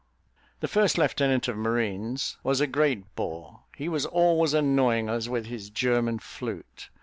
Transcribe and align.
The 0.61 0.67
first 0.67 0.97
lieutenant 0.97 1.47
of 1.47 1.55
marines 1.55 2.39
was 2.43 2.59
a 2.59 2.65
great 2.65 3.13
bore; 3.15 3.65
he 3.77 3.87
was 3.87 4.03
always 4.07 4.51
annoying 4.55 5.07
us 5.07 5.27
with 5.27 5.45
his 5.45 5.69
German 5.69 6.17
flute. 6.17 6.89